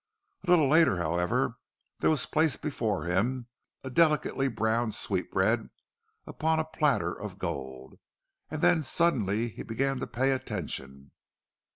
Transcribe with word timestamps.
A 0.47 0.49
little 0.49 0.67
later, 0.67 0.97
however, 0.97 1.57
there 1.99 2.09
was 2.09 2.25
placed 2.25 2.63
before 2.63 3.03
him 3.05 3.45
a 3.83 3.91
delicately 3.91 4.47
browned 4.47 4.95
sweetbread 4.95 5.69
upon 6.25 6.57
a 6.57 6.63
platter 6.65 7.13
of 7.13 7.37
gold, 7.37 7.99
and 8.49 8.63
then 8.63 8.81
suddenly 8.81 9.49
he 9.49 9.61
began 9.61 9.99
to 9.99 10.07
pay 10.07 10.31
attention. 10.31 11.11